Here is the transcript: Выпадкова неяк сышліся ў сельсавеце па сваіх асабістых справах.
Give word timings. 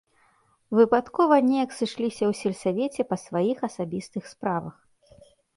Выпадкова 0.77 1.35
неяк 1.49 1.75
сышліся 1.79 2.23
ў 2.31 2.39
сельсавеце 2.41 3.01
па 3.13 3.21
сваіх 3.25 3.57
асабістых 3.71 4.23
справах. 4.35 4.75